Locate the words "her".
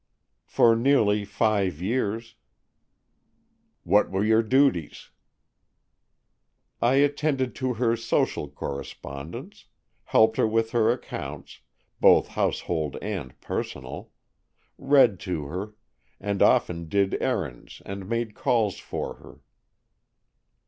7.75-7.95, 10.37-10.47, 10.71-10.91, 15.45-15.75, 19.17-19.41